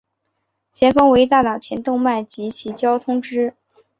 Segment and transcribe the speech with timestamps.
[0.71, 3.53] 前方为大脑前动脉及其交通支。